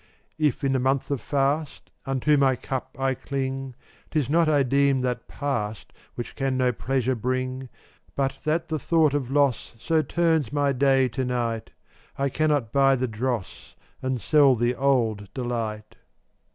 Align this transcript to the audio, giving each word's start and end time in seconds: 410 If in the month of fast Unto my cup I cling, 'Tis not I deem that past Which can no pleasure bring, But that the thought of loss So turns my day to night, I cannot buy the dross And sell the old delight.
410 0.37 0.47
If 0.47 0.63
in 0.63 0.73
the 0.73 0.79
month 0.79 1.11
of 1.11 1.21
fast 1.21 1.91
Unto 2.07 2.35
my 2.35 2.55
cup 2.55 2.95
I 2.99 3.13
cling, 3.13 3.75
'Tis 4.09 4.31
not 4.31 4.49
I 4.49 4.63
deem 4.63 5.01
that 5.01 5.27
past 5.27 5.93
Which 6.15 6.35
can 6.35 6.57
no 6.57 6.71
pleasure 6.71 7.13
bring, 7.13 7.69
But 8.15 8.39
that 8.43 8.69
the 8.69 8.79
thought 8.79 9.13
of 9.13 9.29
loss 9.29 9.75
So 9.77 10.01
turns 10.01 10.51
my 10.51 10.71
day 10.71 11.07
to 11.09 11.23
night, 11.23 11.69
I 12.17 12.29
cannot 12.29 12.71
buy 12.73 12.95
the 12.95 13.07
dross 13.07 13.75
And 14.01 14.19
sell 14.19 14.55
the 14.55 14.73
old 14.73 15.31
delight. 15.35 15.97